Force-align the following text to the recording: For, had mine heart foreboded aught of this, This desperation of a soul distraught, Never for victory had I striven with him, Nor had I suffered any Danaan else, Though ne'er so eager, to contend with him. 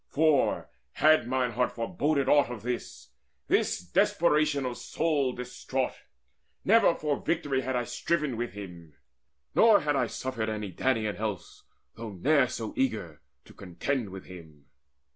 For, 0.09 0.67
had 0.93 1.27
mine 1.27 1.51
heart 1.51 1.73
foreboded 1.73 2.27
aught 2.27 2.49
of 2.49 2.63
this, 2.63 3.09
This 3.47 3.77
desperation 3.79 4.65
of 4.65 4.71
a 4.71 4.75
soul 4.75 5.31
distraught, 5.33 5.93
Never 6.65 6.95
for 6.95 7.21
victory 7.21 7.61
had 7.61 7.75
I 7.75 7.83
striven 7.83 8.35
with 8.35 8.53
him, 8.53 8.95
Nor 9.53 9.81
had 9.81 9.95
I 9.95 10.07
suffered 10.07 10.49
any 10.49 10.71
Danaan 10.71 11.17
else, 11.17 11.65
Though 11.93 12.13
ne'er 12.13 12.47
so 12.47 12.73
eager, 12.75 13.21
to 13.45 13.53
contend 13.53 14.09
with 14.09 14.25
him. 14.25 14.65